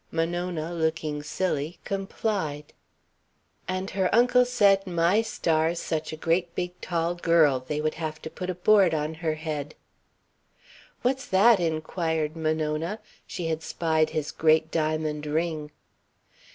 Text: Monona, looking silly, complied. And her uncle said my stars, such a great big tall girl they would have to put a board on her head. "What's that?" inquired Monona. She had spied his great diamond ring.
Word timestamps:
Monona, 0.11 0.73
looking 0.73 1.21
silly, 1.21 1.77
complied. 1.85 2.73
And 3.67 3.91
her 3.91 4.09
uncle 4.15 4.45
said 4.45 4.87
my 4.87 5.21
stars, 5.21 5.79
such 5.79 6.11
a 6.11 6.17
great 6.17 6.55
big 6.55 6.71
tall 6.81 7.13
girl 7.13 7.59
they 7.59 7.79
would 7.81 7.93
have 8.01 8.19
to 8.23 8.29
put 8.31 8.49
a 8.49 8.55
board 8.55 8.95
on 8.95 9.13
her 9.21 9.35
head. 9.35 9.75
"What's 11.03 11.27
that?" 11.27 11.59
inquired 11.59 12.35
Monona. 12.35 12.97
She 13.27 13.45
had 13.45 13.61
spied 13.61 14.09
his 14.09 14.31
great 14.31 14.71
diamond 14.71 15.27
ring. 15.27 15.69